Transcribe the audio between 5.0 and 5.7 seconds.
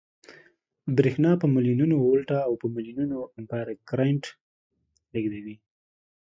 لېږدوي